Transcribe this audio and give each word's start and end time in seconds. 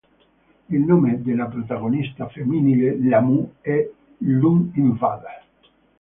Il 0.71 0.79
nome 0.81 1.21
della 1.21 1.45
protagonista 1.45 2.27
femminile 2.27 2.97
Lamù 3.07 3.57
è 3.61 3.87
"Lum 4.21 4.71
Invader". 4.73 5.43